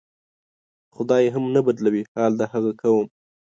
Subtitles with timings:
[0.95, 3.07] خدای هم نه بدلوي حال د هغه قوم